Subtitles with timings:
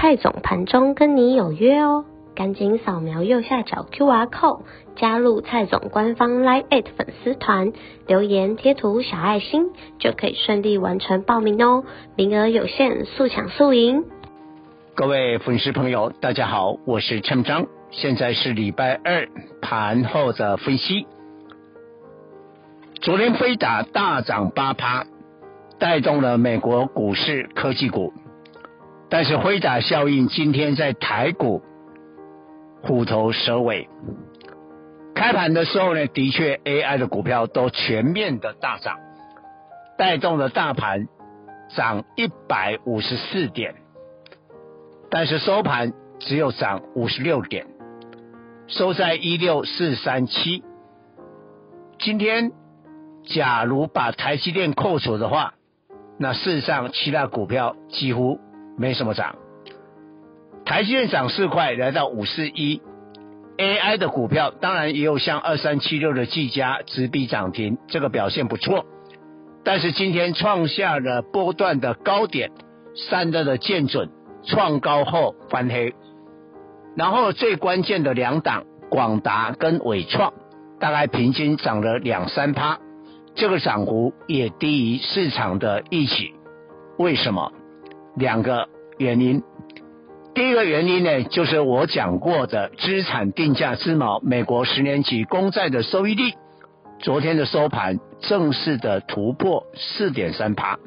[0.00, 4.62] 蔡总盘中跟你有约哦，赶紧扫描右下角 QR code
[4.96, 7.74] 加入蔡总官方 Line@ 粉丝团，
[8.06, 9.66] 留言贴图小爱心
[9.98, 11.84] 就可以顺利完成报名哦，
[12.16, 14.06] 名额有限，速抢速赢。
[14.94, 19.28] 各位粉丝朋友，大家好，我是陈章，现在是礼拜二
[19.60, 21.06] 盘后的分析。
[23.02, 25.04] 昨天飞达大涨八趴，
[25.78, 28.14] 带动了美国股市科技股。
[29.10, 31.62] 但是辉达效应今天在台股
[32.82, 33.88] 虎头蛇尾，
[35.16, 38.98] 开盘的时候呢，的确 AI 的股票都全面的大涨，
[39.98, 41.08] 带动了大盘
[41.74, 43.74] 涨一百五十四点，
[45.10, 47.66] 但是收盘只有涨五十六点，
[48.68, 50.62] 收在一六四三七。
[51.98, 52.52] 今天
[53.24, 55.54] 假如把台积电扣除的话，
[56.16, 58.38] 那事实上其他股票几乎。
[58.80, 59.36] 没什么涨，
[60.64, 62.80] 台积电涨四块，来到五四一。
[63.58, 68.86] AI 的股票当然也有像二三七六的技嘉直逼涨停，这个表现不错。
[69.64, 72.52] 但是今天创下了波段的高点，
[72.94, 74.08] 散热的建准
[74.46, 75.92] 创高后翻黑，
[76.96, 80.32] 然后最关键的两档广达跟纬创，
[80.78, 82.78] 大概平均涨了两三趴，
[83.34, 86.32] 这个涨幅也低于市场的预期。
[86.96, 87.52] 为什么？
[88.16, 89.42] 两个原因，
[90.34, 96.32] 第一个原因呢，就是我讲过的资产定价之锚，美国十年期公债的收益率，
[96.98, 100.78] 昨天的收盘正式的突破四点三趴，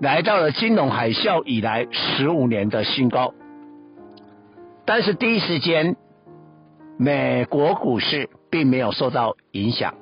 [0.00, 3.34] 来到了金融海啸以来十五年的新高。
[4.86, 5.96] 但是第一时间，
[6.96, 9.94] 美国股市并没有受到影响，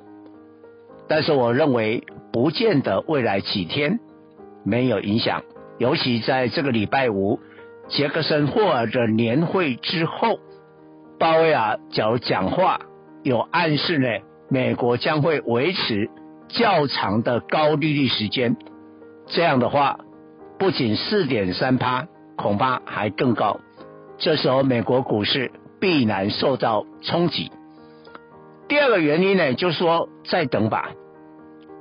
[1.09, 3.99] 但是我认为不见得未来几天
[4.63, 5.43] 没有影响。
[5.77, 7.39] 尤其在这个礼拜五，
[7.87, 10.39] 杰克森霍尔的年会之后，
[11.19, 12.79] 鲍威尔假如讲话
[13.23, 14.07] 有暗示呢，
[14.49, 16.09] 美国将会维持
[16.47, 18.55] 较长的高利率时间。
[19.27, 19.99] 这样的话，
[20.57, 23.59] 不仅四点三趴，恐怕还更高。
[24.17, 27.51] 这时候美国股市必然受到冲击。
[28.67, 30.91] 第二个原因呢，就是说再等吧。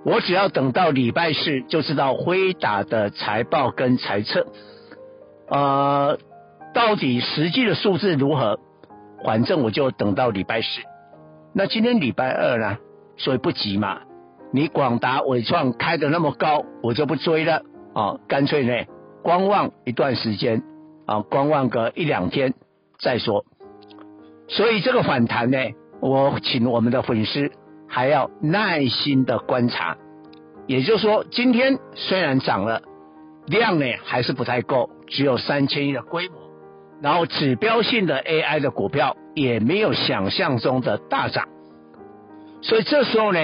[0.04, 4.46] 我只要等到礼拜四就知道辉达的财报跟财测，
[5.48, 6.18] 呃，
[6.72, 8.60] 到底实际的数字如何？
[9.24, 10.82] 反正我就等到礼拜四。
[11.52, 12.78] 那今天礼拜二呢？
[13.16, 14.00] 所以不急嘛。
[14.52, 17.62] 你广达、伟创开得那么高，我就不追了
[17.94, 18.84] 啊，干脆呢
[19.22, 20.62] 观望一段时间
[21.06, 22.54] 啊，观望个一两天
[23.00, 23.44] 再说。
[24.48, 25.58] 所以这个反弹呢，
[26.00, 27.50] 我请我们的粉丝。
[27.88, 29.96] 还要耐心的观察，
[30.66, 32.82] 也就是说，今天虽然涨了，
[33.46, 36.36] 量呢还是不太够，只有三千亿的规模，
[37.00, 41.48] 然后指标性的 AI 的股票也没有想象中的大涨，
[42.62, 43.38] 所以这时候呢，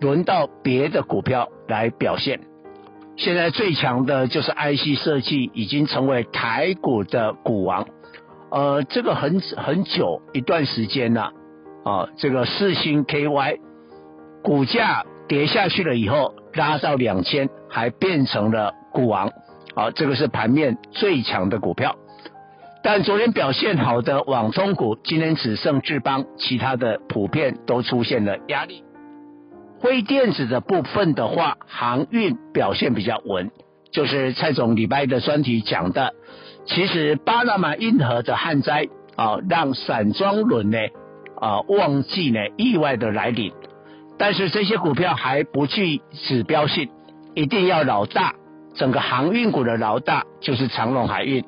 [0.00, 2.40] 轮到别的股票来表现。
[3.16, 7.88] 现在最强的就是 IC 设计，已经成为台股的股王，
[8.52, 11.32] 呃，这个很很久一段时间了，
[11.84, 13.58] 啊，这个四星 KY。
[14.48, 19.30] 股价跌下去了以后，拉到两千，还变成了股王，
[19.74, 21.96] 好，这个是盘面最强的股票。
[22.82, 28.84] 但昨天表现好的网通股，今天只剩智邦，其他的普遍都出现了压力。
[29.80, 33.50] 辉电子的部分的话，航运表现比较稳，
[33.92, 36.14] 就是蔡总礼拜一的专题讲的，
[36.64, 40.78] 其实巴拿马运河的旱灾啊，让散装轮呢
[41.38, 43.52] 啊旺季呢意外的来临。
[44.18, 46.90] 但是这些股票还不具指标性，
[47.34, 48.34] 一定要老大。
[48.74, 51.44] 整个航运股的老大就是长荣海运，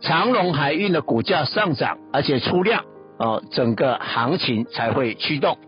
[0.00, 2.84] 长荣海运的股价上涨，而且出量，
[3.18, 5.58] 哦，整个行情才会驱动。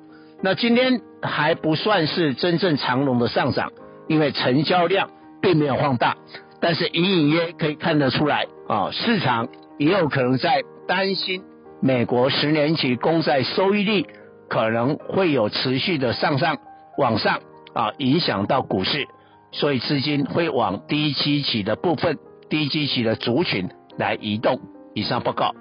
[0.43, 3.73] 那今天还不算是真正长龙的上涨，
[4.09, 5.11] 因为成交量
[5.43, 6.17] 并没有放大，
[6.61, 9.49] 但是隐隐约可以看得出来，啊，市场
[9.79, 11.43] 也有可能在担心
[11.81, 14.07] 美国十年期公债收益率。
[14.51, 16.59] 可能会有持续的上上
[16.99, 17.41] 往上
[17.73, 19.07] 啊，影响到股市，
[19.53, 22.19] 所以资金会往低基期的部分、
[22.49, 24.61] 低基期的族群来移动。
[24.93, 25.55] 以上报告。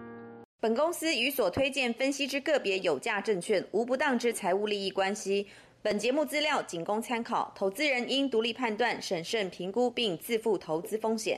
[0.59, 5.45] 本公司与所推荐分析之个别有价证券无不当之财务利益关系。
[5.83, 11.37] 本节目资料仅供参考，投资人应独立判断、审慎评估并自负投资风险。